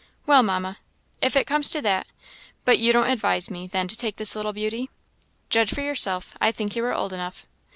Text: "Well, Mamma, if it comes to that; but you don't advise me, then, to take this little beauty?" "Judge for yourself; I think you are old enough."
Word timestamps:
"Well, 0.25 0.41
Mamma, 0.41 0.79
if 1.21 1.35
it 1.35 1.45
comes 1.45 1.69
to 1.69 1.81
that; 1.83 2.07
but 2.65 2.79
you 2.79 2.91
don't 2.91 3.05
advise 3.11 3.51
me, 3.51 3.67
then, 3.67 3.87
to 3.87 3.95
take 3.95 4.15
this 4.15 4.35
little 4.35 4.51
beauty?" 4.51 4.89
"Judge 5.51 5.71
for 5.75 5.81
yourself; 5.81 6.35
I 6.41 6.51
think 6.51 6.75
you 6.75 6.83
are 6.85 6.95
old 6.95 7.13
enough." 7.13 7.45